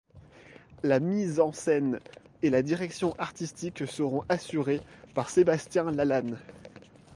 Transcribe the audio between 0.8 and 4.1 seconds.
La mise en scène et la direction artistique